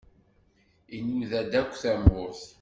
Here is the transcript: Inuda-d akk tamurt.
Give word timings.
Inuda-d 0.97 1.53
akk 1.61 1.71
tamurt. 1.81 2.41